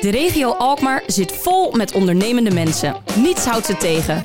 [0.00, 2.96] De regio Alkmaar zit vol met ondernemende mensen.
[3.16, 4.22] Niets houdt ze tegen.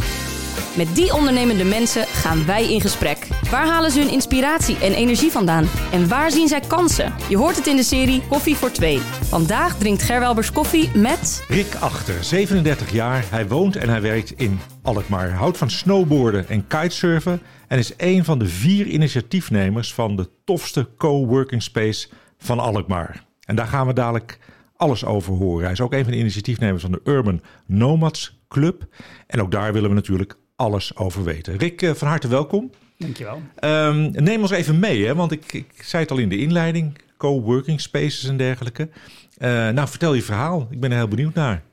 [0.78, 3.28] Met die ondernemende mensen gaan wij in gesprek.
[3.52, 5.68] Waar halen ze hun inspiratie en energie vandaan?
[5.92, 7.14] En waar zien zij kansen?
[7.30, 9.00] Je hoort het in de serie Koffie voor Twee.
[9.22, 11.46] Vandaag drinkt Gerwelbers koffie met...
[11.48, 13.26] Rick Achter, 37 jaar.
[13.30, 15.32] Hij woont en hij werkt in Alkmaar.
[15.32, 17.42] Houdt van snowboarden en kitesurfen.
[17.68, 23.24] En is een van de vier initiatiefnemers van de tofste coworking space van Alkmaar.
[23.46, 24.40] En daar gaan we dadelijk
[24.84, 25.64] alles over horen.
[25.64, 28.88] Hij is ook een van de initiatiefnemers van de Urban Nomads Club.
[29.28, 31.58] En ook daar willen we natuurlijk alles over weten.
[31.58, 32.72] Rick, eh, van harte welkom.
[32.98, 33.42] Dankjewel.
[33.60, 36.98] Um, neem ons even mee, hè, want ik, ik zei het al in de inleiding.
[37.18, 38.90] Co-working spaces en dergelijke.
[39.38, 40.68] Uh, nou, vertel je verhaal.
[40.70, 41.64] Ik ben er heel benieuwd naar.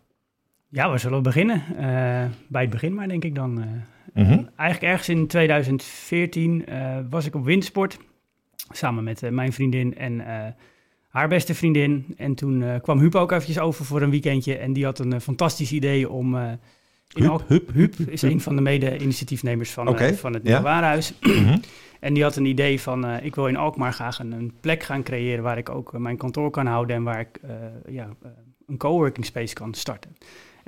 [0.68, 1.62] Ja, we zullen beginnen.
[1.70, 1.76] Uh,
[2.48, 3.58] bij het begin maar, denk ik dan.
[3.58, 4.48] Uh, -hmm.
[4.56, 6.64] Eigenlijk ergens in 2014
[7.10, 7.98] was ik op windsport.
[8.70, 10.22] Samen met mijn vriendin en
[11.10, 12.06] haar beste vriendin.
[12.16, 14.56] En toen kwam Huub ook eventjes over voor een weekendje.
[14.56, 16.58] En die had een fantastisch idee om
[17.14, 20.10] Huub, Huub, Huub is een van de mede-initiatiefnemers van, okay.
[20.10, 20.64] uh, van het Nieuwe ja.
[20.64, 21.12] Warenhuis.
[21.20, 21.60] Mm-hmm.
[22.00, 24.82] En die had een idee van, uh, ik wil in Alkmaar graag een, een, plek
[24.82, 27.40] gaan creëren waar ik ook uh, mijn kantoor kan houden en waar ik
[27.88, 28.08] ja,
[28.66, 30.16] een coworking space kan starten.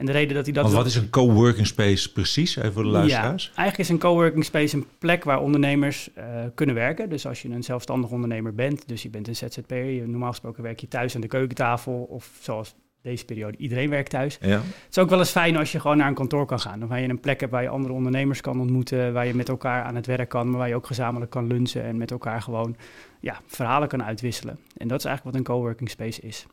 [0.02, 0.62] En de reden dat hij dat...
[0.62, 3.44] Want wat is een coworking space precies, even voor de luisteraars?
[3.44, 6.10] Ja, eigenlijk is een coworking space een plek waar ondernemers
[6.54, 7.08] kunnen werken.
[7.08, 10.62] Dus als je een zelfstandig ondernemer bent, dus je bent een ZZP'er, je, normaal gesproken
[10.62, 14.38] werk je thuis aan de keukentafel of zoals deze periode, iedereen werkt thuis.
[14.40, 14.48] Ja.
[14.48, 16.82] Het is ook wel eens fijn als je gewoon naar een kantoor kan gaan.
[16.82, 19.48] Of waar je een plek hebt waar je andere ondernemers kan ontmoeten, waar je met
[19.48, 22.42] elkaar aan het werk kan, maar waar je ook gezamenlijk kan lunchen en met elkaar
[22.42, 22.76] gewoon
[23.20, 24.58] ja, verhalen kan uitwisselen.
[24.76, 26.46] En dat is eigenlijk wat een coworking space is.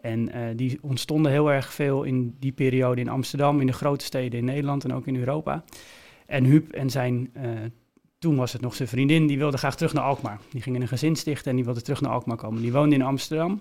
[0.00, 4.04] En uh, die ontstonden heel erg veel in die periode in Amsterdam, in de grote
[4.04, 5.64] steden in Nederland en ook in Europa.
[6.26, 7.42] En Huub en zijn, uh,
[8.18, 10.40] toen was het nog zijn vriendin, die wilde graag terug naar Alkmaar.
[10.50, 12.62] Die ging in een gezin stichten en die wilde terug naar Alkmaar komen.
[12.62, 13.60] Die woonde in Amsterdam.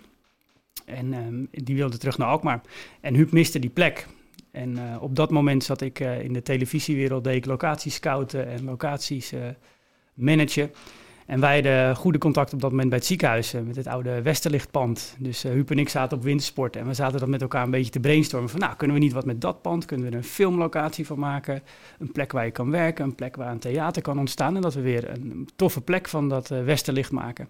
[0.85, 2.61] En um, die wilde terug naar Alkmaar.
[3.01, 4.07] En Huub miste die plek.
[4.51, 8.63] En uh, op dat moment zat ik in de televisiewereld, deed ik locaties scouten en
[8.63, 9.33] locaties
[10.13, 10.71] managen.
[11.27, 15.15] En wij hadden goede contact op dat moment bij het ziekenhuis met het oude Westerlichtpand.
[15.19, 17.91] Dus Huub en ik zaten op wintersport en we zaten dan met elkaar een beetje
[17.91, 18.49] te brainstormen.
[18.49, 19.85] Van nou, kunnen we niet wat met dat pand?
[19.85, 21.63] Kunnen we er een filmlocatie van maken?
[21.99, 24.55] Een plek waar je kan werken, een plek waar een theater kan ontstaan.
[24.55, 27.49] En dat we weer een toffe plek van dat Westerlicht maken.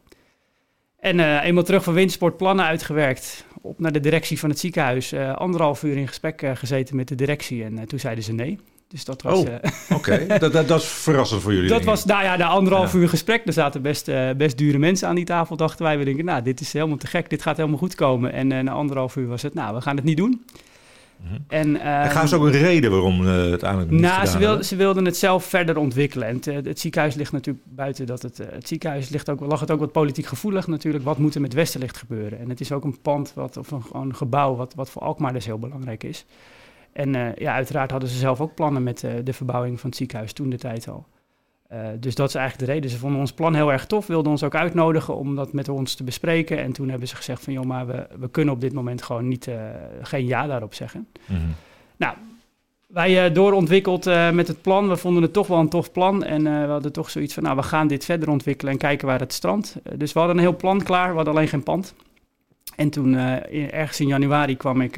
[0.99, 3.45] En uh, eenmaal terug van windsport plannen uitgewerkt.
[3.61, 5.13] Op naar de directie van het ziekenhuis.
[5.13, 7.63] Uh, anderhalf uur in gesprek uh, gezeten met de directie.
[7.63, 8.59] En toen zeiden ze nee.
[8.87, 9.39] Dus dat was.
[9.39, 9.47] Oh,
[9.97, 10.25] oké.
[10.27, 11.69] dat, dat, dat, is verrassend voor jullie.
[11.69, 12.99] Dat was, nou ja, de anderhalf ja.
[12.99, 13.45] uur gesprek.
[13.45, 15.97] Er zaten best, best dure mensen aan die tafel, dachten wij.
[15.97, 17.29] We denken, nou, dit is helemaal te gek.
[17.29, 18.33] Dit gaat helemaal goed komen.
[18.33, 20.45] En na anderhalf uur was het, nou, we gaan het niet doen.
[21.21, 21.43] Mm-hmm.
[21.47, 24.37] En, um, en gaan ze ook een reden waarom uh, het aan niet nou, ze,
[24.37, 26.27] wil, ze, wilden het zelf verder ontwikkelen.
[26.27, 28.37] En het, het, ziekenhuis ligt natuurlijk buiten dat het...
[28.37, 31.03] Het ziekenhuis ligt ook, lag het ook wat politiek gevoelig natuurlijk.
[31.03, 32.39] Wat moet er met Westerlicht gebeuren?
[32.39, 35.01] En het is ook een pand wat, of een, gewoon een gebouw wat, wat voor
[35.01, 36.25] Alkmaar dus heel belangrijk is.
[36.97, 39.97] En uh, ja, uiteraard hadden ze zelf ook plannen met uh, de verbouwing van het
[39.97, 41.05] ziekenhuis toen de tijd al.
[41.73, 42.89] Uh, dus dat is eigenlijk de reden.
[42.89, 45.95] Ze vonden ons plan heel erg tof, wilden ons ook uitnodigen om dat met ons
[45.95, 46.57] te bespreken.
[46.57, 49.27] En toen hebben ze gezegd van, joh, maar we, we kunnen op dit moment gewoon
[49.27, 49.49] niet,
[50.01, 51.07] geen ja daarop zeggen.
[51.25, 51.55] Mm-hmm.
[51.97, 52.15] Nou,
[52.87, 54.89] wij doorontwikkeld met het plan.
[54.89, 56.23] We vonden het toch wel een tof plan.
[56.23, 59.19] En we hadden toch zoiets van, nou, we gaan dit verder ontwikkelen en kijken waar
[59.19, 59.75] het strandt.
[59.95, 61.93] dus we hadden een heel plan klaar, we hadden alleen geen pand.
[62.75, 63.15] En toen,
[63.71, 64.97] ergens in januari, kwam ik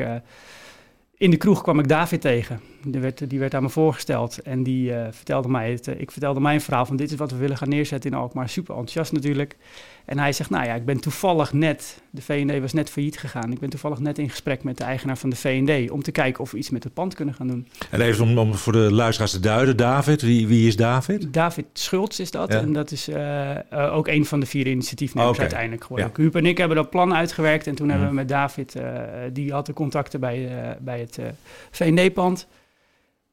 [1.20, 2.62] in de kroeg kwam ik David tegen.
[2.84, 5.88] Die werd, die werd aan me voorgesteld en die uh, vertelde mij het.
[5.88, 8.50] Uh, ik vertelde mijn verhaal van dit is wat we willen gaan neerzetten in Alkmaar.
[8.50, 9.58] Super enthousiast natuurlijk.
[10.06, 13.52] En hij zegt, nou ja, ik ben toevallig net, de V&D was net failliet gegaan.
[13.52, 16.44] Ik ben toevallig net in gesprek met de eigenaar van de V&D om te kijken
[16.44, 17.68] of we iets met het pand kunnen gaan doen.
[17.92, 21.34] En even om, om voor de luisteraars te duiden, David, wie, wie is David?
[21.34, 22.52] David Schultz is dat.
[22.52, 22.60] Ja.
[22.60, 25.42] En dat is uh, ook een van de vier initiatiefnemers okay.
[25.42, 26.12] uiteindelijk geworden.
[26.16, 26.22] Ja.
[26.22, 27.92] Huub en ik hebben dat plan uitgewerkt en toen mm.
[27.92, 28.76] hebben we met David,
[29.34, 30.50] die had de contacten bij,
[30.82, 31.20] bij het
[31.72, 32.48] V&D-pand.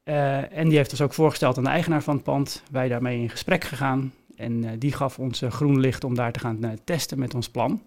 [0.07, 2.63] Uh, en die heeft ons ook voorgesteld aan de eigenaar van het pand.
[2.71, 4.13] Wij daarmee in gesprek gegaan.
[4.37, 7.49] En uh, die gaf ons uh, groen licht om daar te gaan testen met ons
[7.49, 7.81] plan.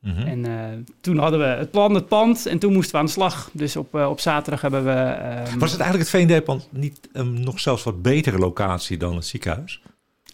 [0.00, 0.26] Mm -hmm.
[0.26, 2.46] En toen hadden we het plan, het pand.
[2.46, 3.50] En toen moesten we aan de slag.
[3.52, 5.16] Dus op, op zaterdag hebben we...
[5.52, 9.26] Um, Was het eigenlijk het V&D-pand niet um, nog zelfs wat betere locatie dan het
[9.26, 9.82] ziekenhuis?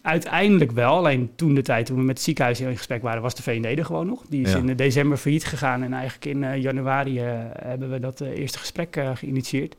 [0.01, 0.95] Uiteindelijk wel.
[0.95, 3.65] Alleen toen de tijd, toen we met het ziekenhuis in gesprek waren, was de V&D
[3.65, 4.23] er gewoon nog.
[4.29, 4.57] Die is ja.
[4.57, 5.83] in december failliet gegaan.
[5.83, 9.75] En eigenlijk in januari hebben we dat eerste gesprek geïnitieerd.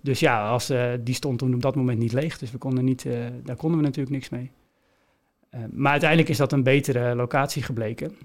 [0.00, 2.38] Dus ja, als, die stond toen op dat moment niet leeg.
[2.38, 3.06] Dus we konden niet,
[3.44, 4.50] daar konden we natuurlijk niks mee.
[5.54, 8.16] Uh, maar uiteindelijk is dat een betere locatie gebleken.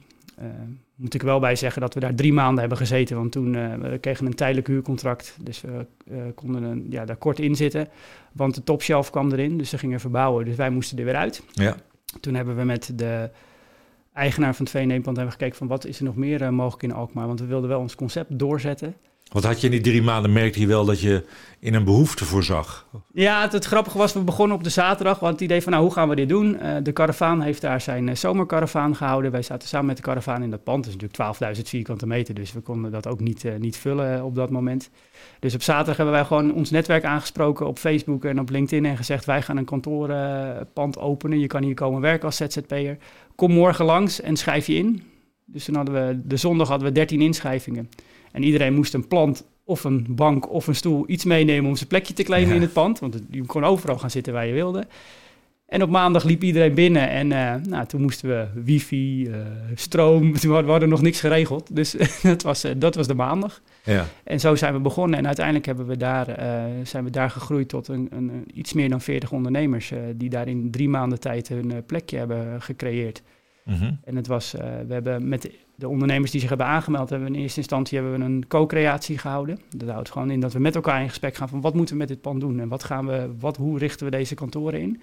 [0.95, 3.15] moet ik wel bij zeggen dat we daar drie maanden hebben gezeten.
[3.15, 3.51] Want toen
[3.81, 5.38] we kregen een tijdelijk huurcontract.
[5.41, 5.85] Dus we
[6.35, 7.88] konden een, ja, daar kort in zitten.
[8.31, 9.57] Want de topshelf kwam erin.
[9.57, 10.45] Dus ze gingen verbouwen.
[10.45, 11.44] Dus wij moesten er weer uit.
[11.51, 11.75] Ja.
[12.19, 13.30] Toen hebben we met de
[14.13, 17.27] eigenaar van het V&E-pand hebben gekeken van wat is er nog meer mogelijk in Alkmaar.
[17.27, 18.95] Want we wilden wel ons concept doorzetten.
[19.31, 21.24] Wat had je in die drie maanden merkte je wel dat je
[21.59, 22.88] in een behoefte voorzag?
[23.13, 25.19] Ja, het, grappige was, we begonnen op de zaterdag.
[25.19, 26.57] Want het idee van, nou, hoe gaan we dit doen?
[26.62, 29.31] Uh, de karavaan heeft daar zijn uh, zomerkaravaan gehouden.
[29.31, 30.83] Wij zaten samen met de karavaan in dat pand.
[30.83, 34.24] Dat is natuurlijk 12.000 vierkante meter, dus we konden dat ook niet, uh, niet vullen
[34.24, 34.89] op dat moment.
[35.39, 38.97] Dus op zaterdag hebben wij gewoon ons netwerk aangesproken op Facebook en op LinkedIn en
[38.97, 41.39] gezegd, wij gaan een kantoorpand openen.
[41.39, 42.97] Je kan hier komen werken als ZZP'er.
[43.35, 45.03] Kom morgen langs en schrijf je in.
[45.45, 47.89] Dus toen hadden we, de zondag hadden we 13 inschrijvingen.
[48.37, 51.89] En iedereen moest een plant of een bank of een stoel iets meenemen om zijn
[51.89, 52.99] plekje te claimen in het pand.
[52.99, 54.87] Want je kon overal gaan zitten waar je wilde.
[55.65, 59.35] En op maandag liep iedereen binnen en uh, nou, toen moesten we wifi, uh,
[59.75, 61.75] stroom, toen hadden we nog niks geregeld.
[61.75, 63.61] Dus dat, was, uh, dat was de maandag.
[63.83, 64.05] Ja.
[64.23, 66.25] En zo zijn we begonnen en uiteindelijk hebben we daar,
[66.83, 70.71] zijn we daar gegroeid tot een, een, iets meer dan 40 ondernemers die daar in
[70.71, 73.21] drie maanden tijd hun plekje hebben gecreëerd.
[73.63, 73.99] Mm -hmm.
[74.03, 74.51] En het was,
[74.87, 78.25] we hebben met de ondernemers die zich hebben aangemeld, hebben in eerste instantie hebben we
[78.25, 79.59] een co-creatie gehouden.
[79.75, 82.00] Dat houdt gewoon in dat we met elkaar in gesprek gaan van wat moeten we
[82.00, 85.01] met dit pand doen en wat gaan we, wat, hoe richten we deze kantoren in.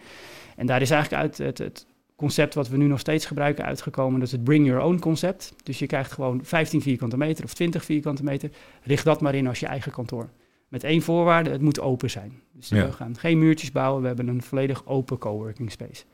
[0.56, 1.86] En daar is eigenlijk uit het, het
[2.16, 5.54] concept wat we nu nog steeds gebruiken uitgekomen, dat is het bring your own concept.
[5.62, 8.50] Dus je krijgt gewoon 15 vierkante meter of 20 vierkante meter,
[8.82, 10.28] richt dat maar in als je eigen kantoor.
[10.68, 12.40] Met één voorwaarde, het moet open zijn.
[12.52, 16.04] Dus we gaan geen muurtjes bouwen, we hebben een volledig open coworking space.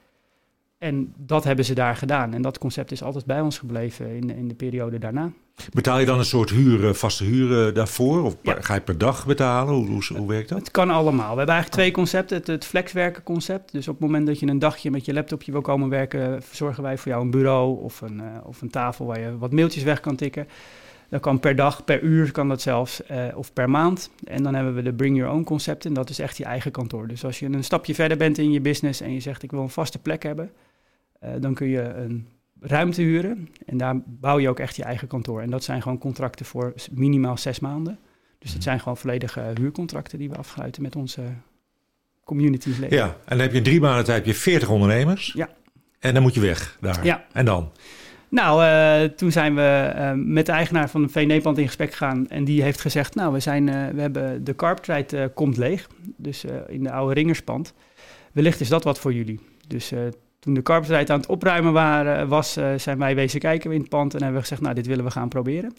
[0.81, 2.35] En dat hebben ze daar gedaan.
[2.35, 5.33] En dat concept is altijd bij ons gebleven in, in de periode daarna.
[5.73, 8.23] Betaal je dan een soort huur, vaste huur daarvoor?
[8.23, 9.75] Of ga je per dag betalen?
[9.75, 10.59] Hoe, hoe, hoe, werkt dat?
[10.59, 11.31] Het kan allemaal.
[11.31, 12.37] We hebben eigenlijk twee concepten.
[12.37, 13.73] Het, het flexwerken concept.
[13.73, 16.43] Dus op het moment dat je een dagje met je laptopje wil komen werken...
[16.43, 19.53] verzorgen wij voor jou een bureau of een, uh, of een tafel waar je wat
[19.53, 20.49] mailtjes weg kan tikken.
[21.09, 23.03] Dat kan per dag, per uur kan dat zelfs,
[23.35, 24.11] of per maand.
[24.25, 26.71] En dan hebben we de Bring Your Own concept en dat is echt je eigen
[26.71, 27.09] kantoor.
[27.09, 29.61] Dus als je een stapje verder bent in je business en je zegt ik wil
[29.61, 30.51] een vaste plek hebben
[31.41, 32.29] dan kun je een
[32.61, 35.41] ruimte huren en daar bouw je ook echt je eigen kantoor.
[35.41, 37.99] En dat zijn gewoon contracten voor minimaal zes maanden.
[38.39, 38.69] Dus dat mhm.
[38.69, 41.23] zijn gewoon volledige huurcontracten die we afsluiten met onze
[42.25, 42.99] community leden.
[42.99, 45.33] Ja, en dan heb je in drie maanden tijd heb je 40 ondernemers.
[45.33, 45.49] Ja.
[45.99, 47.05] En dan moet je weg daar.
[47.05, 47.25] Ja.
[47.33, 47.73] En dan?
[48.29, 52.29] Nou, uh, toen zijn we uh, met de eigenaar van de V-Nepand in gesprek gegaan.
[52.29, 55.89] En die heeft gezegd, nou, we, zijn, uh, we hebben de carptride komt leeg.
[56.17, 57.75] Dus in de oude ringerspand.
[58.33, 59.41] Wellicht is dat wat voor jullie.
[59.67, 59.93] Dus
[60.41, 63.89] toen de carpetrijt aan het opruimen waren, was, uh, zijn wij wezen kijken in het
[63.89, 65.73] pand en hebben we gezegd, nou, dit willen we gaan proberen.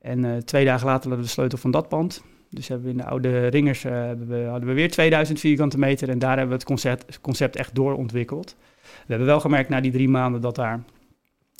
[0.00, 2.22] En uh, twee dagen later hadden we de sleutel van dat pand.
[2.50, 6.18] Dus hebben we in de oude ringers we, hadden we weer 2000 vierkante meter en
[6.18, 8.56] daar hebben we het concept, concept echt doorontwikkeld.
[8.82, 10.80] We hebben wel gemerkt na die drie maanden dat daar,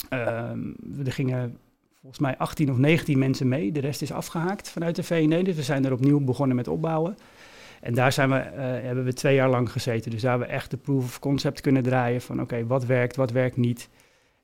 [0.08, 0.58] ehm,
[1.04, 1.58] er gingen
[2.00, 3.72] volgens mij 18 of 19 mensen mee.
[3.72, 7.16] De rest is afgehaakt vanuit de VND, dus we zijn er opnieuw begonnen met opbouwen.
[7.80, 10.10] En daar zijn we, uh, hebben we twee jaar lang gezeten.
[10.10, 13.16] Dus daar hebben we echt de proof of concept kunnen draaien van oké, wat werkt,
[13.16, 13.88] wat werkt niet.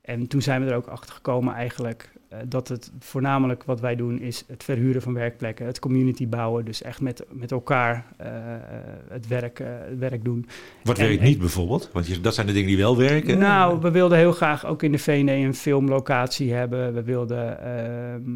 [0.01, 3.95] En toen zijn we er ook achter gekomen eigenlijk uh, dat het voornamelijk wat wij
[3.95, 8.27] doen is het verhuren van werkplekken, het community bouwen, dus echt met, met elkaar uh,
[9.09, 10.47] het, werk, het werk doen.
[10.83, 11.89] Wat werkt niet bijvoorbeeld?
[11.93, 13.37] Want je, dat zijn de dingen die wel werken.
[13.37, 16.93] Nou, we wilden heel graag ook in de VNE een filmlocatie hebben.
[16.93, 18.31] We wilden ehm,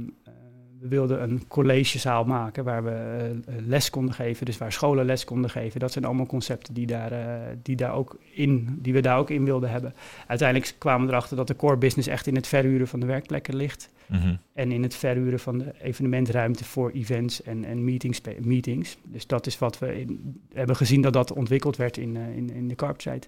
[0.82, 5.24] we wilden een collegezaal maken waar we uh, les konden geven, dus waar scholen les
[5.24, 5.80] konden geven.
[5.80, 9.30] Dat zijn allemaal concepten die, daar, uh, die, daar ook in, die we daar ook
[9.30, 9.94] in wilden hebben.
[10.28, 13.56] Uiteindelijk kwamen we erachter dat de core business echt in het verhuren van de werkplekken
[13.56, 13.90] ligt.
[14.06, 14.40] Mm -hmm.
[14.54, 18.98] En in het verhuren van de evenementruimte voor events en, en meetings, meetings.
[19.04, 22.68] Dus dat is wat we in, hebben gezien dat dat ontwikkeld werd in, in, in
[22.68, 23.28] de Carpsite.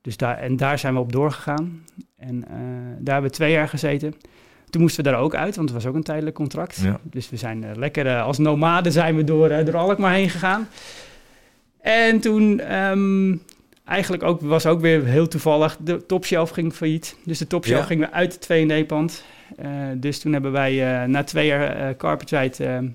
[0.00, 1.84] Dus daar, en daar zijn we op doorgegaan.
[2.16, 2.40] En
[3.00, 4.14] daar hebben we twee jaar gezeten.
[4.70, 6.82] Toen moesten we daar ook uit, want het was ook een tijdelijk contract.
[7.02, 10.30] Dus we zijn uh, lekker uh, als nomaden zijn we door, uh, door Alkmaar heen
[10.30, 10.68] gegaan.
[11.80, 13.42] En toen um,
[13.84, 17.16] eigenlijk ook, was ook weer heel toevallig, de topshelf ging failliet.
[17.24, 17.86] Dus de topshelf ja.
[17.86, 19.24] ging weer uit het 2D-pand.
[19.96, 22.90] dus toen hebben wij na twee jaar carpetride,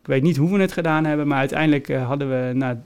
[0.00, 2.82] ik weet niet hoe we het gedaan hebben, maar uiteindelijk hadden we na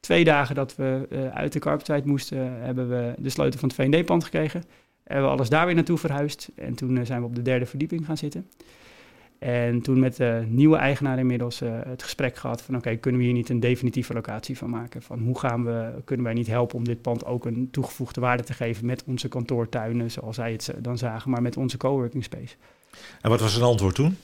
[0.00, 4.24] twee dagen dat we uit de carpetride moesten, hebben we de sleutel van het 2D-pand
[4.24, 4.62] gekregen.
[5.06, 6.48] Hebben we alles daar weer naartoe verhuisd.
[6.54, 8.48] En toen eh, zijn we op de derde verdieping gaan zitten.
[9.38, 13.26] En toen met de nieuwe eigenaar inmiddels uh, het gesprek gehad van oké, kunnen we
[13.26, 15.02] hier niet een definitieve locatie van maken?
[15.02, 18.42] Van hoe gaan we, kunnen wij niet helpen om dit pand ook een toegevoegde waarde
[18.42, 22.54] te geven met onze kantoortuinen, zoals zij het dan zagen, maar met onze coworking space.
[23.20, 24.16] En wat was het antwoord toen?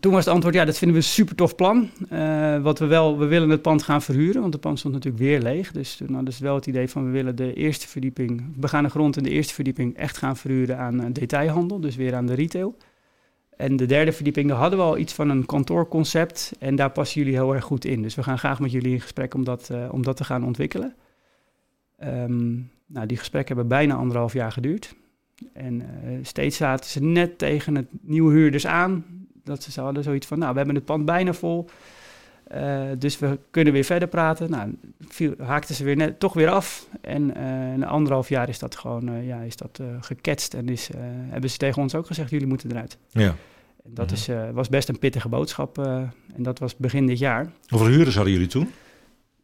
[0.00, 1.90] Toen was het antwoord, ja, dat vinden we een super tof plan.
[2.12, 5.22] Uh, wat we wel, we willen het pand gaan verhuren, want het pand stond natuurlijk
[5.22, 5.72] weer leeg.
[5.72, 8.82] Dus toen hadden ze wel het idee van, we willen de eerste verdieping, we gaan
[8.82, 12.26] de grond in de eerste verdieping echt gaan verhuren aan uh, detailhandel, dus weer aan
[12.26, 12.76] de retail.
[13.56, 17.20] En de derde verdieping, daar hadden we al iets van een kantoorconcept en daar passen
[17.20, 18.02] jullie heel erg goed in.
[18.02, 20.44] Dus we gaan graag met jullie in gesprek om dat, uh, om dat te gaan
[20.44, 20.94] ontwikkelen.
[22.04, 24.94] Um, nou, die gesprekken hebben bijna anderhalf jaar geduurd.
[25.52, 25.82] En
[26.22, 29.04] steeds zaten ze net tegen het nieuwe huurders aan.
[29.44, 31.68] Dat ze hadden zoiets van, nou, we hebben het pand bijna vol.
[32.98, 34.50] dus we kunnen weer verder praten.
[34.50, 34.76] Nou,
[35.08, 36.86] viel, haakten ze weer net, toch weer af.
[37.00, 37.34] En uh,
[37.74, 40.54] na anderhalf jaar is dat gewoon ja, is dat, geketst.
[40.54, 40.90] En is,
[41.28, 42.98] hebben ze tegen ons ook gezegd, jullie moeten eruit.
[43.10, 43.34] Ja.
[43.84, 44.14] Dat mhm.
[44.14, 45.78] is, was best een pittige boodschap.
[45.78, 47.52] en dat was begin dit jaar.
[47.68, 48.70] Hoeveel huurders hadden jullie toen?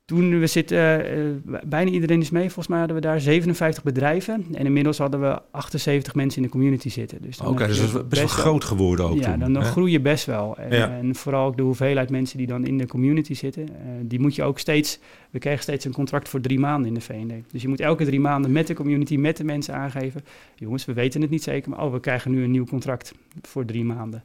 [0.08, 2.42] Toen we zitten, uh, bijna iedereen is mee.
[2.42, 4.46] Volgens mij hadden we daar 57 bedrijven.
[4.52, 7.22] En inmiddels hadden we 78 mensen in de community zitten.
[7.22, 10.00] Dus Oké, dus dat is best wel groot geworden ook Ja, dan, dan groei je
[10.00, 10.56] best wel.
[10.56, 13.62] En, en, vooral ook de hoeveelheid mensen die dan in de community zitten.
[13.62, 13.68] Uh,
[14.02, 14.98] die moet je ook steeds...
[15.30, 17.32] We krijgen steeds een contract voor drie maanden in de VND.
[17.52, 20.24] Dus je moet elke drie maanden met de community, met de mensen aangeven...
[20.54, 23.12] jongens, we weten het niet zeker, maar oh, we krijgen nu een nieuw contract
[23.42, 24.22] voor drie maanden.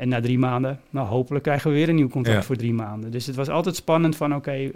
[0.00, 3.10] En na drie maanden, nou hopelijk krijgen we weer een nieuw contract voor drie maanden.
[3.10, 4.72] Dus het was altijd spannend van oké, eh,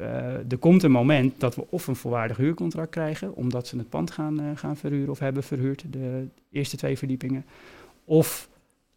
[0.51, 4.11] er komt een moment dat we of een volwaardig huurcontract krijgen, omdat ze het pand
[4.11, 7.45] gaan, uh, gaan verhuren of hebben verhuurd, de eerste twee verdiepingen.
[8.05, 8.49] Of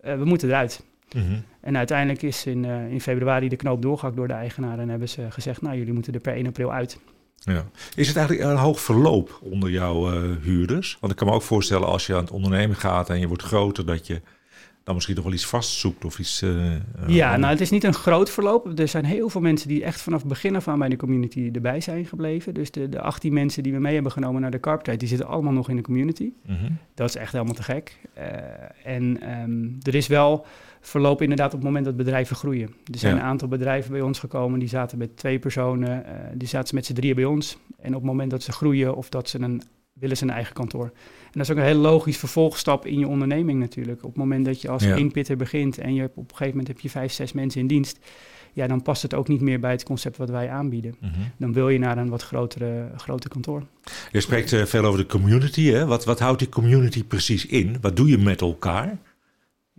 [0.06, 0.84] uh, we moeten eruit.
[1.16, 5.10] Mm En uiteindelijk is in, in februari de knoop doorgehakt door de eigenaar en hebben
[5.10, 7.00] ze gezegd, nou jullie moeten er per 1 april uit.
[7.36, 7.66] Ja.
[7.96, 10.98] Is het eigenlijk een hoog verloop onder jouw huurders?
[11.00, 13.44] Want ik kan me ook voorstellen als je aan het ondernemen gaat en je wordt
[13.44, 14.22] groter, dat je
[14.88, 16.42] dan misschien nog wel iets vastzoekt of iets...
[16.42, 16.74] Uh,
[17.08, 18.80] ja, nou het is niet een groot verloop.
[18.80, 21.50] Er zijn heel veel mensen die echt vanaf het begin af aan bij de community
[21.54, 22.54] erbij zijn gebleven.
[22.54, 25.28] Dus de, de 18 mensen die we mee hebben genomen naar de Carpet, die zitten
[25.28, 26.32] allemaal nog in de community.
[26.46, 26.72] Mhm.
[26.94, 27.98] Dat is echt helemaal te gek.
[28.18, 28.24] Uh,
[28.84, 30.46] en um, er is wel
[30.82, 32.68] verloop inderdaad op het moment dat bedrijven groeien.
[32.94, 36.48] Er zijn een aantal bedrijven bij ons gekomen, die zaten met twee personen, uh, die
[36.48, 37.58] zaten met z'n drieën bij ons.
[37.80, 39.62] En op het moment dat ze groeien of dat ze een
[40.00, 40.84] willen ze een eigen kantoor.
[40.84, 44.04] En dat is ook een heel logisch vervolgstap in je onderneming natuurlijk.
[44.04, 44.96] Op het moment dat je als ja.
[44.96, 47.68] inpitter begint en je hebt, op een gegeven moment heb je vijf, zes mensen in
[47.68, 48.00] dienst,
[48.54, 50.96] ja, dan past het ook niet meer bij het concept wat wij aanbieden.
[51.00, 51.12] Mhm.
[51.38, 53.64] Dan wil je naar een wat grotere, groter kantoor.
[54.12, 55.64] Je spreekt uh, veel over de community.
[55.64, 55.86] Hè?
[55.86, 57.78] Wat, wat houdt die community precies in?
[57.82, 58.98] Wat doe je met elkaar?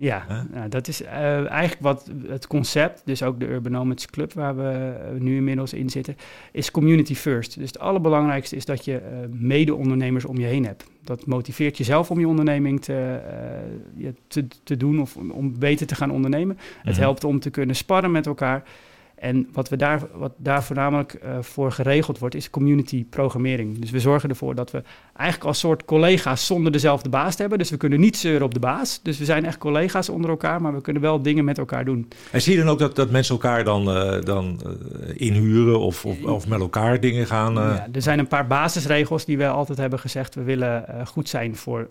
[0.00, 4.56] Ja, nou, dat is uh, eigenlijk wat het concept, dus ook de Urbanomics Club waar
[4.56, 6.16] we uh, nu inmiddels in zitten,
[6.52, 7.58] is community first.
[7.58, 10.84] Dus het allerbelangrijkste is dat je uh, mede-ondernemers om je heen hebt.
[11.02, 13.20] Dat motiveert jezelf om je onderneming te,
[14.26, 16.58] te, te, doen of om beter te gaan ondernemen.
[16.82, 17.02] Het mhm.
[17.02, 18.62] helpt om te kunnen sparren met elkaar.
[19.18, 23.78] En wat, we daar, wat daar voornamelijk uh, voor geregeld wordt, is community programmering.
[23.78, 24.82] Dus we zorgen ervoor dat we
[25.16, 27.58] eigenlijk als soort collega's zonder dezelfde baas te hebben.
[27.58, 29.00] Dus we kunnen niet zeuren op de baas.
[29.02, 32.08] Dus we zijn echt collega's onder elkaar, maar we kunnen wel dingen met elkaar doen.
[32.30, 34.72] En zie je dan ook dat, dat mensen elkaar dan, uh, dan uh,
[35.14, 37.54] inhuren of, of, of, met elkaar dingen gaan?
[37.54, 40.34] Ja, er zijn een paar basisregels die we altijd hebben gezegd.
[40.34, 41.88] We willen goed zijn voor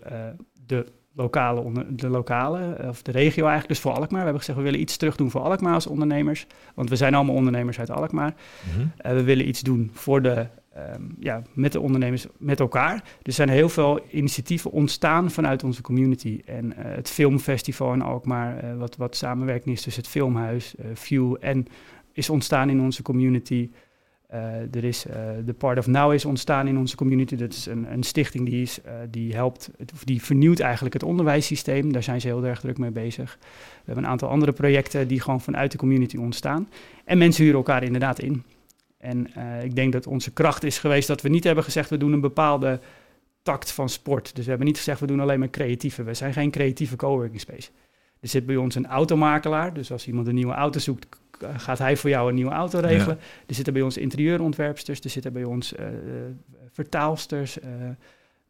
[0.66, 0.86] de
[1.18, 4.08] lokale, de lokale, eh, of de regio eigenlijk, dus voor Alkmaar.
[4.08, 6.46] We hebben gezegd, we willen iets terug doen voor Alkmaar als ondernemers.
[6.74, 8.34] Want we zijn allemaal ondernemers uit Alkmaar.
[8.76, 13.04] Mm we willen iets doen voor de, ehm, ja, met de ondernemers, met elkaar.
[13.22, 16.40] Er zijn heel veel initiatieven ontstaan vanuit onze community.
[16.44, 21.66] En uh, het filmfestival in Alkmaar, wat, wat samenwerking is tussen het filmhuis, View en
[22.12, 23.70] is ontstaan in onze community.
[24.34, 27.36] Uh, er is uh, de Part of Now is ontstaan in onze community.
[27.36, 31.02] Dat is een, een stichting die, is, uh, die helpt, of die vernieuwt eigenlijk het
[31.02, 31.92] onderwijssysteem.
[31.92, 33.38] Daar zijn ze heel erg druk mee bezig.
[33.40, 36.68] We hebben een aantal andere projecten die gewoon vanuit de community ontstaan.
[37.04, 38.42] En mensen huren elkaar inderdaad in.
[38.98, 39.26] En
[39.62, 42.20] ik denk dat onze kracht is geweest dat we niet hebben gezegd we doen een
[42.20, 42.80] bepaalde
[43.42, 44.34] takt van sport.
[44.34, 46.02] Dus we hebben niet gezegd we doen alleen maar creatieve.
[46.02, 47.70] We zijn geen creatieve coworking space.
[48.20, 49.74] Er zit bij ons een automakelaar.
[49.74, 51.06] Dus als iemand een nieuwe auto zoekt,
[51.56, 53.18] gaat hij voor jou een nieuwe auto regelen.
[53.46, 55.86] Er zitten bij ons interieurontwerpsters, er zitten bij ons uh,
[56.72, 57.64] vertaalsters, uh,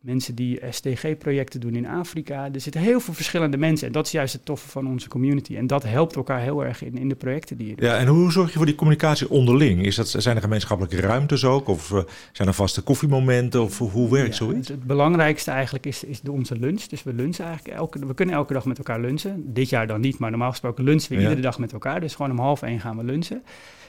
[0.01, 2.49] mensen die SDG-projecten doen in Afrika.
[2.53, 5.57] Er zitten heel veel verschillende mensen en dat is juist het toffe van onze community.
[5.57, 7.85] En dat helpt elkaar heel erg in, in de projecten die je doet.
[7.85, 9.87] Ja, en hoe zorg je voor die communicatie onderling?
[9.87, 11.69] Is dat, zijn er gemeenschappelijke ruimtes ook?
[11.69, 12.03] Of uh,
[12.33, 13.63] zijn er vaste koffiemomenten?
[13.63, 14.69] Of hoe werkt ja, zoiets?
[14.69, 16.83] Het, belangrijkste eigenlijk is, is de, onze lunch.
[16.83, 19.43] Dus we lunchen eigenlijk elke, we kunnen elke dag met elkaar lunchen.
[19.53, 21.23] Dit jaar dan niet, maar normaal gesproken lunchen we ja.
[21.23, 22.01] iedere dag met elkaar.
[22.01, 23.43] Dus gewoon om half één gaan we lunchen.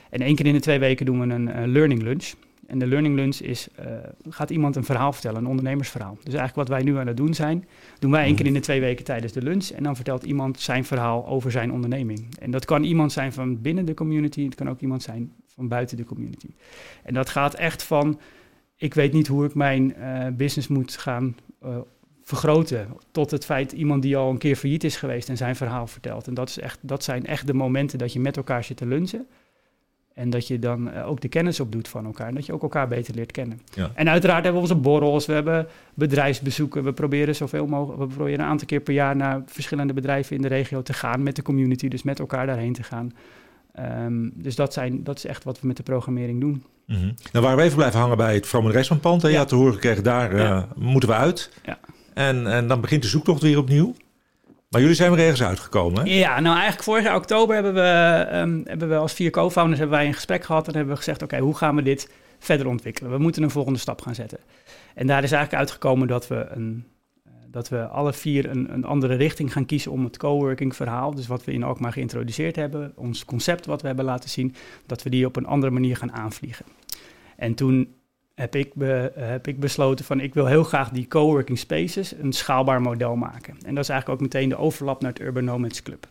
[0.09, 2.33] En één keer in de twee weken doen we een, een learning lunch.
[2.69, 3.85] En de learning lunch is, uh,
[4.29, 6.15] gaat iemand een verhaal vertellen, een ondernemersverhaal.
[6.15, 7.67] Dus eigenlijk wat wij nu aan het doen zijn,
[7.99, 9.69] doen wij één keer in de twee weken tijdens de lunch.
[9.69, 12.37] En dan vertelt iemand zijn verhaal over zijn onderneming.
[12.39, 15.67] En dat kan iemand zijn van binnen de community, het kan ook iemand zijn van
[15.67, 16.49] buiten de community.
[17.03, 18.19] En dat gaat echt van,
[18.75, 21.77] ik weet niet hoe ik mijn uh, business moet gaan uh,
[22.21, 22.87] vergroten.
[23.11, 26.27] Tot het feit iemand die al een keer failliet is geweest en zijn verhaal vertelt.
[26.27, 28.85] En dat, is echt, dat zijn echt de momenten dat je met elkaar zit te
[28.85, 29.27] lunchen.
[30.19, 32.27] En dat je dan uh, ook de kennis opdoet van elkaar.
[32.27, 33.61] En dat je ook elkaar beter leert kennen.
[33.73, 33.91] Ja.
[33.93, 36.83] En uiteraard hebben we onze borrels, we hebben bedrijfsbezoeken.
[36.83, 40.41] We proberen zoveel mogelijk, we proberen een aantal keer per jaar naar verschillende bedrijven in
[40.41, 41.87] de regio te gaan met de community.
[41.87, 43.13] Dus met elkaar daarheen te gaan.
[44.05, 46.63] Um, dus dat, zijn, dat is echt wat we met de programmering doen.
[46.85, 47.13] Mm -hmm.
[47.31, 49.21] Nou waren we even blijven hangen bij het From Restaurantpand.
[49.21, 49.27] Ja.
[49.27, 50.57] Je had te horen gekregen, daar ja.
[50.57, 51.51] uh, moeten we uit.
[51.65, 51.79] Ja.
[52.13, 53.95] En, en dan begint de zoektocht weer opnieuw.
[54.69, 56.13] Maar jullie zijn weer ergens uitgekomen, hè?
[56.13, 59.97] Ja, nou eigenlijk vorig jaar oktober hebben we, ehm, hebben we als vier co-founders hebben
[59.97, 63.11] wij een gesprek gehad en hebben we gezegd, oké, hoe gaan we dit verder ontwikkelen?
[63.11, 64.39] We moeten een volgende stap gaan zetten.
[64.95, 66.85] En daar is eigenlijk uitgekomen dat we, een,
[67.25, 71.15] eh, dat we alle vier een, een andere richting gaan kiezen om het coworking verhaal,
[71.15, 75.03] dus wat we in Alkmaar geïntroduceerd hebben, ons concept wat we hebben laten zien, dat
[75.03, 76.65] we die op een andere manier gaan aanvliegen.
[77.35, 77.98] En toen
[78.39, 82.33] heb ik, be, heb ik besloten van ik wil heel graag die coworking spaces een
[82.33, 83.57] schaalbaar model maken.
[83.65, 86.07] En dat is eigenlijk ook meteen de overlap naar het Urban Nomads Club.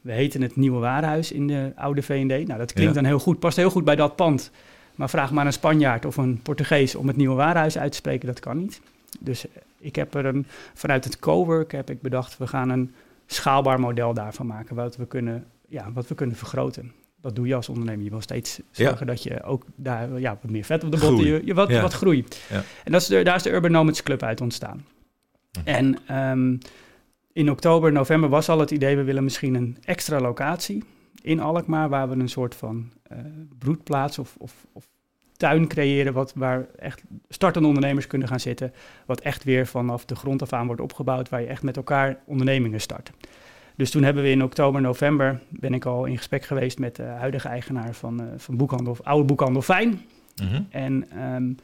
[0.00, 2.46] We heten het Nieuwe Warenhuis in de oude V&D.
[2.46, 4.50] Nou, dat klinkt dan heel goed, past heel goed bij dat pand.
[4.94, 8.26] Maar vraag maar een Spanjaard of een Portugees om het Nieuwe Warenhuis uit te spreken,
[8.26, 8.80] dat kan niet.
[9.20, 9.46] Dus
[9.78, 12.94] ik heb er een, vanuit het cowork heb ik bedacht, we gaan een
[13.26, 17.54] schaalbaar model daarvan maken, wat we kunnen, ja, wat we kunnen vergroten dat doe je
[17.54, 18.04] als ondernemer.
[18.04, 21.26] Je wil steeds zorgen dat je ook daar ja, wat meer vet op de botten,
[21.26, 22.24] je, je, wat, wat groei.
[22.48, 22.62] Ja.
[22.84, 24.84] En dat is de, daar is de Urban Nomads Club uit ontstaan.
[25.52, 25.60] Hm.
[25.64, 26.58] En um,
[27.32, 30.84] in oktober, november was al het idee, we willen misschien een extra locatie
[31.22, 33.18] in Alkmaar, waar we een soort van uh,
[33.58, 34.88] broedplaats of, of, of,
[35.36, 38.72] tuin creëren, wat, waar echt startende ondernemers kunnen gaan zitten,
[39.06, 42.18] wat echt weer vanaf de grond af aan wordt opgebouwd, waar je echt met elkaar
[42.24, 43.12] ondernemingen start.
[43.80, 47.02] Dus toen hebben we in oktober, november, ben ik al in gesprek geweest met de
[47.02, 50.00] huidige eigenaar van, uh, van boekhandel, oude boekhandel Fijn.
[50.42, 50.92] Mm En
[51.34, 51.56] um,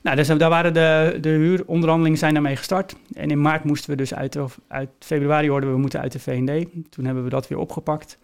[0.00, 2.96] nou, dus, daar waren de, de huuronderhandelingen zijn daarmee gestart.
[3.12, 6.18] En in maart moesten we dus uit, of uit februari hoorden we moeten uit de
[6.18, 6.66] V&D.
[6.90, 8.18] Toen hebben we dat weer opgepakt.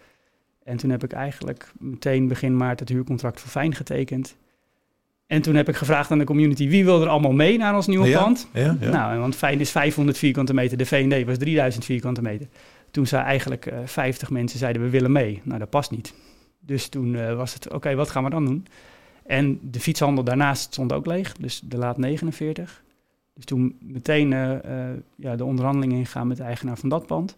[0.64, 4.36] En toen heb ik eigenlijk meteen begin maart het huurcontract voor Fijn getekend.
[5.26, 7.86] En toen heb ik gevraagd aan de community, wie wil er allemaal mee naar ons
[7.86, 8.48] nieuwe pand?
[8.52, 8.90] Ja, ja.
[8.90, 12.46] Nou, want Fijn is 500 vierkante meter, de V&D was 3000 vierkante meter.
[12.90, 15.40] Toen zei eigenlijk uh, eh, 50 mensen zeiden we willen mee.
[15.44, 16.14] Nou, dat past niet.
[16.60, 18.66] Dus toen uh, was het, oké, wat gaan we dan doen?
[19.26, 22.82] En de fietshandel daarnaast stond ook leeg, dus de laat 49.
[23.34, 24.56] Dus toen meteen uh,
[25.16, 27.36] ja, de onderhandelingen ingaan met de eigenaar van dat pand.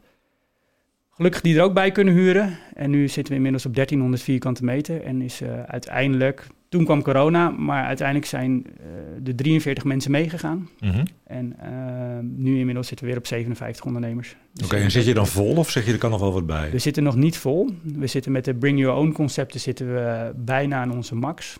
[1.10, 2.58] Gelukkig die er ook bij kunnen huren.
[2.74, 5.02] En nu zitten we inmiddels op 1300 vierkante meter.
[5.02, 8.86] En is uiteindelijk toen kwam corona, maar uiteindelijk zijn uh,
[9.22, 10.68] de 43 mensen meegegaan.
[10.80, 11.04] Mhm.
[11.24, 14.36] En uh, nu inmiddels zitten we weer op 57 ondernemers.
[14.52, 16.46] Dus Oké, en zit je dan vol of zeg je er kan nog wel wat
[16.46, 16.70] bij?
[16.70, 17.70] We zitten nog niet vol.
[17.82, 21.58] We zitten met de Bring Your Own concepten zitten we bijna aan onze max.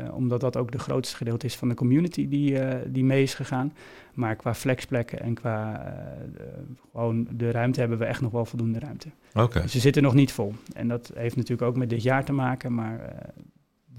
[0.00, 3.34] Uh, omdat dat ook de grootste gedeelte is van de community die, die mee is
[3.34, 3.72] gegaan.
[4.14, 5.84] Maar qua flexplekken en qua
[6.32, 6.48] de,
[6.92, 9.08] gewoon de ruimte hebben we echt nog wel voldoende ruimte.
[9.34, 9.62] Oké.
[9.62, 10.54] Dus we zitten nog niet vol.
[10.72, 13.22] En dat heeft natuurlijk ook met dit jaar te maken, maar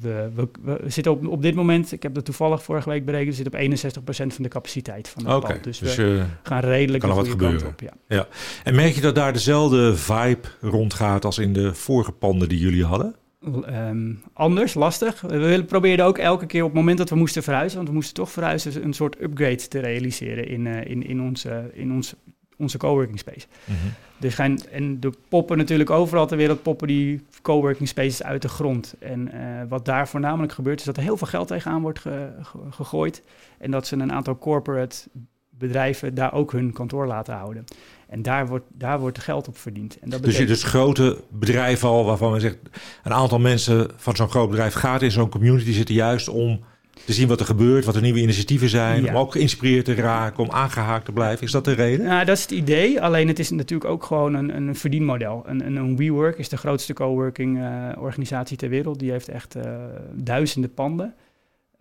[0.02, 3.44] we, we, zitten op, op dit moment, ik heb dat toevallig vorige week berekend, we
[3.44, 7.16] zitten op 61% van de capaciteit van het okay, Dus, dus we gaan redelijk kan
[7.16, 7.68] wat gebeuren.
[7.68, 7.94] Op, ja.
[8.08, 8.28] ja.
[8.64, 12.86] En merk je dat daar dezelfde vibe rondgaat als in de vorige panden die jullie
[12.86, 13.16] hadden?
[13.70, 15.22] Um, anders, lastig.
[15.22, 18.14] We probeerden ook elke keer op het moment dat we moesten verhuizen, want we moesten
[18.14, 22.16] toch verhuizen, een soort upgrade te realiseren in, uh, in, in, onze, in ons
[22.62, 23.48] onze coworking space.
[23.66, 23.94] Mm -hmm.
[24.18, 28.50] Dus gaan, en de poppen natuurlijk overal ter wereld poppen die coworking spaces uit de
[28.50, 28.96] grond.
[29.00, 32.30] En uh, wat daar voornamelijk gebeurt is dat er heel veel geld tegenaan wordt ge,
[32.42, 33.24] ge, gegooid.
[33.58, 34.98] En dat ze een aantal corporate
[35.50, 37.64] bedrijven daar ook hun kantoor laten houden.
[38.08, 40.00] En daar wordt, daar wordt geld op verdiend.
[40.00, 42.58] En dat dus je dus grote bedrijven al, waarvan men zegt...
[43.04, 45.72] een aantal mensen van zo'n groot bedrijf gaat in zo'n community...
[45.72, 46.64] zitten juist om
[47.06, 49.08] te zien wat er gebeurt, wat er nieuwe initiatieven zijn.
[49.10, 51.46] Om ook geïnspireerd te raken, om aangehaakt te blijven.
[51.46, 52.06] Is dat de reden?
[52.06, 53.02] Nou, dat is het idee.
[53.02, 55.44] Alleen het is natuurlijk ook gewoon een, een verdienmodel.
[55.46, 59.00] Een, een, een WeWork is de grootste coworking uh, organisatie ter wereld.
[59.00, 59.64] Die heeft echt uh,
[60.14, 61.14] duizenden panden.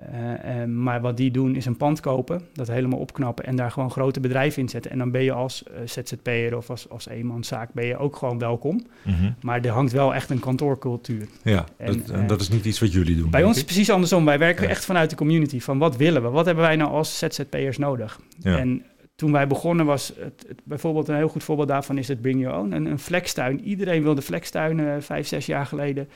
[0.00, 3.90] Uh, maar wat die doen is een pand kopen, dat helemaal opknappen en daar gewoon
[3.90, 4.90] grote bedrijven in zetten.
[4.90, 8.38] En dan ben je als uh, ZZP'er of als, als eenmanszaak ben je ook gewoon
[8.38, 8.86] welkom.
[9.02, 9.34] Mm -hmm.
[9.40, 11.26] Maar er hangt wel echt een kantoorcultuur.
[11.42, 13.30] Ja, en, dat, dat, is niet iets wat jullie doen.
[13.30, 14.24] Bij ons is het precies andersom.
[14.24, 14.70] Wij werken ja.
[14.70, 15.60] echt vanuit de community.
[15.60, 16.28] Van wat willen we?
[16.28, 18.20] Wat hebben wij nou als ZZP'ers nodig?
[18.38, 18.58] Ja.
[18.58, 18.82] En
[19.14, 22.40] toen wij begonnen was het, het, bijvoorbeeld een heel goed voorbeeld daarvan is het Bring
[22.40, 22.72] Your Own.
[22.72, 23.64] Een, een flextuin.
[23.64, 26.08] Iedereen wilde flextuinen vijf, zes jaar geleden.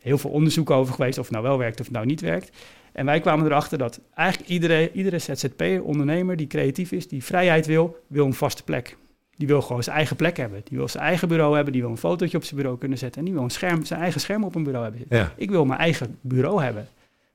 [0.00, 2.50] Heel veel onderzoek over geweest of het nou wel werkt of het nou niet werkt.
[2.92, 7.66] En wij kwamen erachter dat eigenlijk iedere, iedere ZZP'er, ondernemer die creatief is, die vrijheid
[7.66, 8.96] wil, wil een vaste plek.
[9.36, 10.60] Die wil gewoon zijn eigen plek hebben.
[10.64, 11.72] Die wil zijn eigen bureau hebben.
[11.72, 13.18] Die wil een fotootje op zijn bureau kunnen zetten.
[13.18, 15.06] En die wil een scherm, zijn eigen scherm op een bureau hebben.
[15.08, 15.32] Ja.
[15.36, 16.88] Ik wil mijn eigen bureau hebben.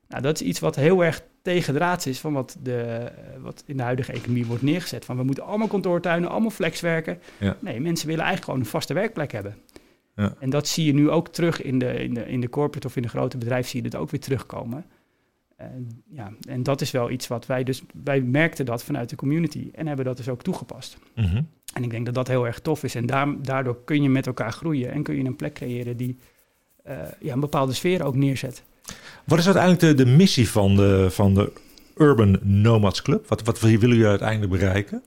[0.08, 3.84] Nou, dat is iets wat heel erg tegendraads is van wat, de, wat in de
[3.84, 5.06] huidige economie wordt neergezet.
[5.06, 7.20] Van we moeten allemaal kantoortuinen, allemaal flexwerken.
[7.38, 7.58] Ja.
[7.60, 9.56] Nee, mensen willen eigenlijk gewoon een vaste werkplek hebben.
[10.16, 10.34] Ja.
[10.40, 12.96] En dat zie je nu ook terug in de, in, de, in de corporate of
[12.96, 14.86] in de grote bedrijven zie je dat ook weer terugkomen.
[15.58, 19.16] En, ja, en dat is wel iets wat wij dus, wij merkten dat vanuit de
[19.16, 20.98] community en hebben dat dus ook toegepast.
[21.16, 21.42] Mhm.
[21.74, 22.96] En ik denk dat dat heel erg tof is.
[22.96, 23.06] En
[23.42, 26.18] daardoor kun je met elkaar groeien en kun je een plek creëren die
[26.88, 28.64] uh, ja, een bepaalde sfeer ook neerzet.
[29.24, 31.52] Wat is uiteindelijk de, de missie van de, van de
[31.96, 33.28] Urban Nomads Club?
[33.28, 35.04] Wat, wat willen jullie uiteindelijk bereiken?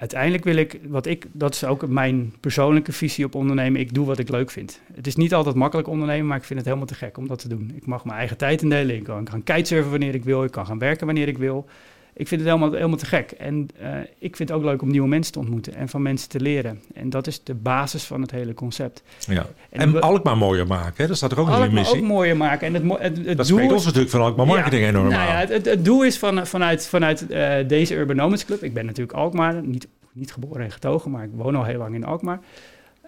[0.00, 3.80] Uiteindelijk wil ik, wat ik, dat is ook mijn persoonlijke visie op ondernemen.
[3.80, 4.80] Ik doe wat ik leuk vind.
[4.92, 7.38] Het is niet altijd makkelijk ondernemen, maar ik vind het helemaal te gek om dat
[7.38, 7.72] te doen.
[7.74, 8.96] Ik mag mijn eigen tijd indelen.
[8.96, 10.44] Ik kan gaan kitesurfen wanneer ik wil.
[10.44, 11.66] Ik kan gaan werken wanneer ik wil.
[12.14, 13.30] Ik vind het helemaal, helemaal te gek.
[13.30, 16.28] En uh, ik vind het ook leuk om nieuwe mensen te ontmoeten en van mensen
[16.28, 16.82] te leren.
[16.94, 19.02] En dat is de basis van het hele concept.
[19.26, 19.46] Ja.
[19.70, 21.06] En, en Alkmaar mooier maken, hè?
[21.06, 21.98] dat staat er ook in de missie.
[21.98, 22.66] ook mooier maken.
[22.66, 25.36] En het, het, het dat spreekt ons natuurlijk van Alkmaar Marketing ja, enorm nou ja,
[25.36, 28.62] het, het, doel is van, vanuit, vanuit uh, deze Urbanomics Club.
[28.62, 31.94] Ik ben natuurlijk Alkmaar, niet, niet geboren en getogen, maar ik woon al heel lang
[31.94, 32.40] in Alkmaar.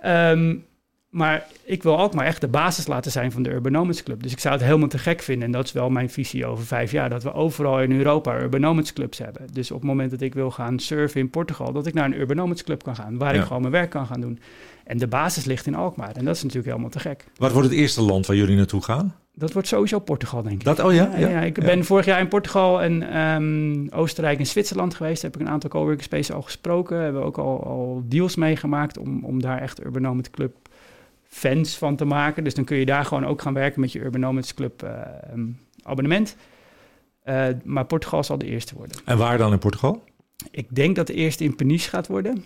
[0.07, 0.65] Um,
[1.13, 4.23] maar ik wil ook maar echt de basis laten zijn van de Urbanomics Club.
[4.23, 5.45] Dus ik zou het helemaal te gek vinden.
[5.45, 7.11] En dat is wel mijn visie over vijf jaar.
[7.11, 9.47] Dat we overal in Europa Urbanomics Clubs hebben.
[9.53, 11.73] Dus op het moment dat ik wil gaan surfen in Portugal...
[11.73, 13.19] dat ik naar een Urbanomics Club kan gaan.
[13.19, 14.39] Waar ik gewoon mijn werk kan gaan doen.
[14.85, 16.17] En de basis ligt in Alkmaar.
[16.17, 17.25] En dat is natuurlijk helemaal te gek.
[17.37, 19.15] Wat wordt het eerste land waar jullie naartoe gaan?
[19.35, 20.65] Dat wordt sowieso Portugal, denk ik.
[20.65, 21.11] Dat, oh ja?
[21.17, 25.23] Ja, ja ik ben vorig jaar in Portugal en um, Oostenrijk en Zwitserland geweest.
[25.23, 27.01] Daar heb ik een aantal coworking spaces al gesproken.
[27.01, 30.55] Hebben we ook al, al deals meegemaakt om, om daar echt Urbanomics Club
[31.33, 32.45] fans van te maken.
[32.45, 34.91] Dus dan kun je daar gewoon ook gaan werken met je Urbanomics Club uh,
[35.83, 36.37] abonnement.
[37.25, 38.97] Uh, maar Portugal zal de eerste worden.
[39.05, 40.05] En waar dan in Portugal?
[40.51, 42.45] Ik denk dat de eerste in Peniche gaat worden.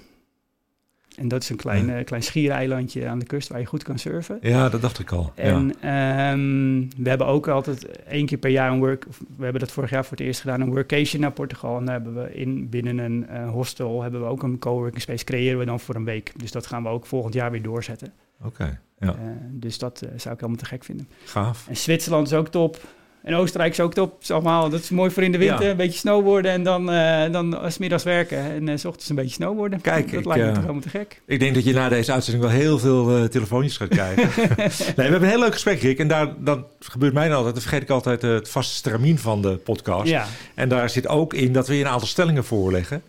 [1.17, 1.99] En dat is een klein, ja.
[1.99, 4.39] uh, klein schiereilandje aan de kust waar je goed kan surfen.
[4.41, 5.33] Ja, dat dacht ik al.
[5.35, 6.33] En ja.
[6.33, 9.07] um, we hebben ook altijd één keer per jaar een work...
[9.37, 11.79] We hebben dat vorig jaar voor het eerst gedaan, een workation naar Portugal.
[11.79, 15.25] En daar hebben we in, binnen een uh, hostel hebben we ook een coworking space.
[15.25, 16.33] Creëren we dan voor een week.
[16.37, 18.13] Dus dat gaan we ook volgend jaar weer doorzetten.
[18.39, 19.07] Oké, okay, ja.
[19.07, 21.09] Uh, dus dat uh, zou ik helemaal te gek vinden.
[21.25, 21.69] Gaaf.
[21.69, 22.79] En Zwitserland is ook top.
[23.27, 24.23] En Oostenrijk is ook top.
[24.23, 25.65] Is allemaal, dat is mooi voor in de winter.
[25.65, 25.71] Ja.
[25.71, 28.39] Een beetje snowboarden en dan, uh, dan smiddags werken.
[28.39, 29.81] En uh, s ochtends een beetje snowboarden.
[29.81, 31.23] Kijk, dat ik, lijkt me toch helemaal te gek.
[31.27, 34.29] Ik denk dat je na deze uitzending wel heel veel telefoontjes gaat krijgen.
[34.57, 35.99] nee, we hebben een heel leuk gesprek, Rick.
[35.99, 37.55] En daar dan gebeurt mij dan altijd.
[37.55, 40.09] Dan vergeet ik altijd het vaste stramien van de podcast.
[40.09, 40.27] Ja.
[40.55, 43.03] En daar zit ook in dat we je een aantal stellingen voorleggen.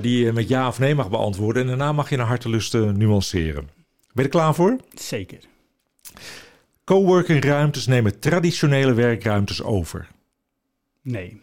[0.00, 1.62] die je met ja of nee mag beantwoorden.
[1.62, 3.68] En daarna mag je naar hartelust nuanceren.
[4.14, 4.76] Ben je er klaar voor?
[4.94, 5.38] Zeker.
[6.84, 10.08] Coworking ruimtes nemen traditionele werkruimtes over.
[11.02, 11.40] Nee.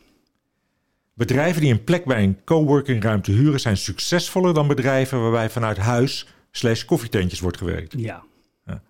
[1.13, 5.77] Bedrijven die een plek bij een coworking ruimte huren zijn succesvoller dan bedrijven waarbij vanuit
[5.77, 7.93] huis slash koffietentjes wordt gewerkt.
[7.97, 8.23] Ja.
[8.65, 8.73] ja.
[8.73, 8.81] Oké,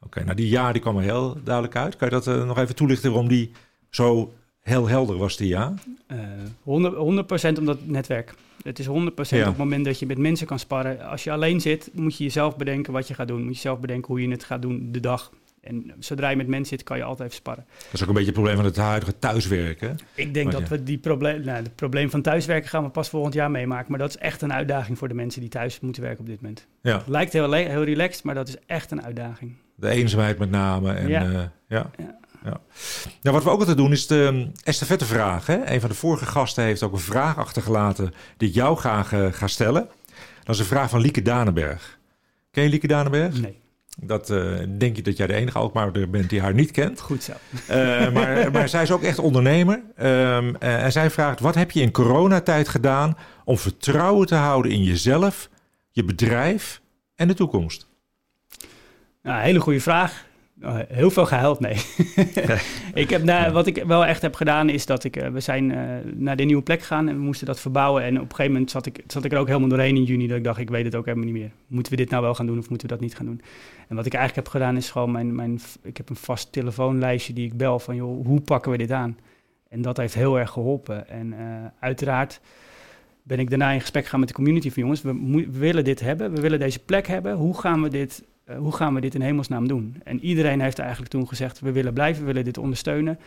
[0.00, 1.96] okay, nou die ja die kwam er heel duidelijk uit.
[1.96, 3.50] Kan je dat uh, nog even toelichten waarom die
[3.90, 5.74] zo heel helder was, die ja?
[6.12, 6.18] Uh,
[6.62, 8.34] 100, 100% omdat netwerk.
[8.62, 9.02] Het is 100% ja.
[9.02, 11.08] op het moment dat je met mensen kan sparren.
[11.08, 13.44] Als je alleen zit, moet je jezelf bedenken wat je gaat doen.
[13.44, 15.32] Moet je zelf bedenken hoe je het gaat doen de dag.
[15.60, 17.64] En zodra je met mensen zit, kan je altijd even sparren.
[17.68, 19.96] Dat is ook een beetje het probleem van het huidige thuiswerken.
[20.14, 20.76] Ik denk Want dat ja.
[20.76, 23.86] we die probleem, nou, het probleem van thuiswerken gaan we pas volgend jaar meemaken.
[23.90, 26.40] Maar dat is echt een uitdaging voor de mensen die thuis moeten werken op dit
[26.40, 26.66] moment.
[26.80, 26.96] Ja.
[26.96, 29.54] Het lijkt heel, heel relaxed, maar dat is echt een uitdaging.
[29.74, 30.92] De eenzaamheid met name.
[30.92, 31.24] En, Ja.
[31.26, 31.90] uh, ja.
[31.96, 32.18] Ja.
[32.44, 32.60] Ja.
[33.22, 35.46] Nou, wat we ook altijd doen is de um, estafettevraag.
[35.46, 35.66] Hè?
[35.66, 39.32] Een van de vorige gasten heeft ook een vraag achtergelaten die ik jou graag uh,
[39.32, 39.88] ga stellen.
[40.44, 41.98] Dat is een vraag van Lieke Danenberg.
[42.50, 43.40] Ken je Lieke Danenberg?
[43.40, 43.60] Nee,
[43.96, 47.00] Dat uh, denk je dat jij de enige Alkmaarder bent die haar niet kent.
[47.00, 47.32] goed zo.
[47.70, 49.82] Uh, maar, maar zij is ook echt ondernemer.
[50.00, 54.72] Um, uh, en zij vraagt: wat heb je in coronatijd gedaan om vertrouwen te houden
[54.72, 55.48] in jezelf,
[55.90, 56.80] je bedrijf
[57.14, 57.86] en de toekomst?
[59.22, 60.24] Nou, hele goede vraag.
[60.62, 61.76] Uh, heel veel gehuild, nee.
[63.02, 65.70] ik heb, nou, wat ik wel echt heb gedaan is dat ik, uh, we zijn
[65.70, 65.78] uh,
[66.14, 68.02] naar de nieuwe plek gegaan en we moesten dat verbouwen.
[68.02, 70.26] En op een gegeven moment zat ik, zat ik er ook helemaal doorheen in juni
[70.26, 71.50] dat ik dacht, ik weet het ook helemaal niet meer.
[71.66, 73.40] Moeten we dit nou wel gaan doen of moeten we dat niet gaan doen?
[73.88, 77.32] En wat ik eigenlijk heb gedaan is gewoon mijn, mijn ik heb een vast telefoonlijstje
[77.32, 79.18] die ik bel van, joh, hoe pakken we dit aan?
[79.68, 81.08] En dat heeft heel erg geholpen.
[81.08, 81.34] En
[81.80, 82.40] uiteraard
[83.22, 86.00] ben ik daarna in gesprek gegaan met de community van jongens, we, we willen dit
[86.00, 87.34] hebben, we willen deze plek hebben.
[87.34, 89.96] Hoe gaan we dit uh, hoe gaan we dit in hemelsnaam doen?
[90.04, 93.18] En iedereen heeft eigenlijk toen gezegd, we willen blijven, we willen dit ondersteunen.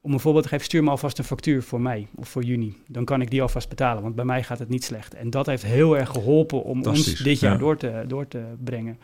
[0.00, 2.76] Om een voorbeeld te geven, stuur me alvast een factuur voor mei of voor juni.
[2.88, 5.14] Dan kan ik die alvast betalen, want bij mij gaat het niet slecht.
[5.14, 7.58] En dat heeft heel erg geholpen om ons dit jaar ja.
[7.58, 8.98] door, te, door te brengen.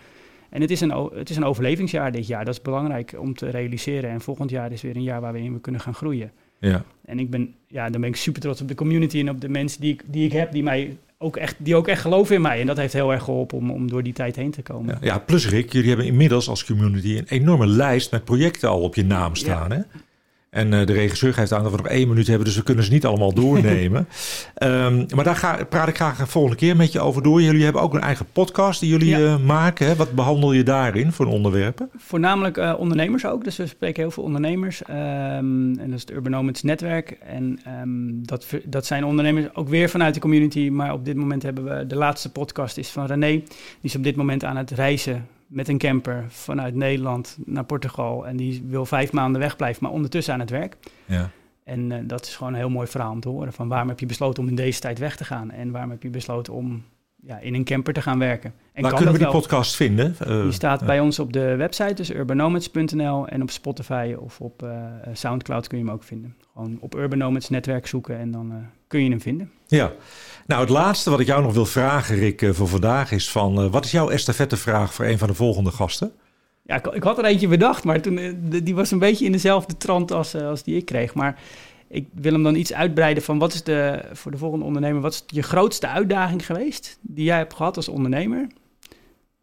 [0.50, 3.48] En het is, een, het is een overlevingsjaar dit jaar, dat is belangrijk om te
[3.48, 4.10] realiseren.
[4.10, 6.32] En volgend jaar is weer een jaar waar we in kunnen gaan groeien.
[6.58, 6.84] Ja.
[7.04, 9.48] En ik ben, ja, dan ben ik super trots op de community en op de
[9.48, 12.40] mensen die ik, die ik heb, die mij ook echt, die ook echt geloven in
[12.40, 12.60] mij.
[12.60, 14.98] En dat heeft heel erg geholpen om, om door die tijd heen te komen.
[15.00, 18.80] Ja, ja, plus Rick, jullie hebben inmiddels als community een enorme lijst met projecten al
[18.80, 19.70] op je naam staan.
[19.70, 19.76] Ja.
[19.76, 19.82] Hè?
[20.52, 22.84] En uh, de regisseur geeft aan dat we nog één minuut hebben, dus we kunnen
[22.84, 24.08] ze niet allemaal doornemen.
[24.62, 27.42] um, maar daar ga, praat ik graag een volgende keer met je over door.
[27.42, 29.18] Jullie hebben ook een eigen podcast die jullie ja.
[29.18, 29.86] uh, maken.
[29.86, 29.96] Hè?
[29.96, 31.90] Wat behandel je daarin voor onderwerpen?
[31.96, 33.44] Voornamelijk uh, ondernemers ook.
[33.44, 34.82] Dus we spreken heel veel ondernemers.
[34.88, 34.94] Um,
[35.78, 37.16] en dat is het Urbanomics netwerk.
[37.26, 40.68] En um, dat, dat zijn ondernemers ook weer vanuit de community.
[40.68, 43.30] Maar op dit moment hebben we de laatste podcast is van René.
[43.30, 43.44] Die
[43.80, 48.26] is op dit moment aan het reizen met een camper vanuit Nederland naar Portugal.
[48.26, 50.76] En die wil vijf maanden wegblijven, maar ondertussen aan het werk.
[51.04, 51.30] Ja.
[51.64, 53.52] En eh, dat is gewoon een heel mooi verhaal om te horen.
[53.52, 55.50] Van waarom heb je besloten om in deze tijd weg te gaan?
[55.50, 56.84] En waarom heb je besloten om
[57.26, 58.52] ja, in een camper te gaan werken?
[58.72, 60.16] En Waar kunnen we die podcast vinden?
[60.26, 63.28] Uh, die staat bij ons op de website, dus urbanomads.nl.
[63.28, 64.66] En op Spotify of op
[65.12, 66.36] Soundcloud kun je hem ook vinden.
[66.52, 69.50] Gewoon op Urbanomads netwerk zoeken en dan kun je hem vinden.
[69.66, 69.92] Ja.
[70.46, 73.70] Nou, het laatste wat ik jou nog wil vragen, Rick, voor vandaag is van...
[73.70, 74.10] wat is jouw
[74.48, 76.12] vraag voor een van de volgende gasten?
[76.64, 78.32] Ja, ik, ik, had er eentje bedacht, maar toen, eh,
[78.62, 81.14] die was een beetje in dezelfde trant als, eh, als die ik kreeg.
[81.14, 81.40] Maar
[81.92, 85.12] ik wil hem dan iets uitbreiden van wat is de, voor de volgende ondernemer, wat
[85.12, 88.46] is je grootste uitdaging geweest die jij hebt gehad als ondernemer?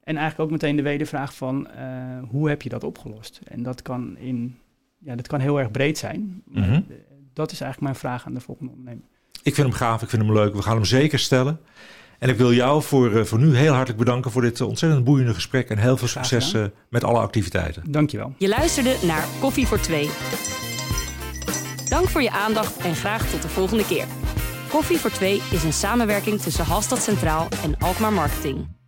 [0.04, 1.84] En eigenlijk ook meteen de wedervraag van uh,
[2.30, 3.40] hoe heb je dat opgelost?
[3.48, 4.58] En dat kan, in,
[4.98, 6.42] ja, dat kan heel erg breed zijn.
[6.46, 6.82] Mhm.
[7.34, 9.04] Dat is eigenlijk mijn vraag aan de volgende ondernemer.
[9.44, 10.56] Ik vind hem gaaf, ik vind hem leuk.
[10.56, 11.60] We gaan hem zeker stellen.
[12.20, 15.04] En ik wil jou voor, eh, voor nu heel hartelijk bedanken voor dit eh, ontzettend
[15.04, 15.70] boeiende gesprek.
[15.70, 16.56] En heel veel succes
[16.90, 17.92] met alle activiteiten.
[17.92, 18.34] Dankjewel.
[18.38, 20.10] Je luisterde naar Koffie voor Twee.
[22.10, 24.06] Voor je aandacht en graag tot de volgende keer.
[24.69, 28.79] Koffie voor Twee is een samenwerking tussen Halstad Centraal en Alkmaar Marketing.